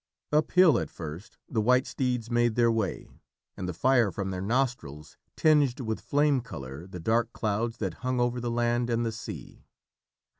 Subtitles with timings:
[0.31, 3.07] Uphill at first the white steeds made their way,
[3.55, 8.19] and the fire from their nostrils tinged with flame colour the dark clouds that hung
[8.19, 9.63] over the land and the sea.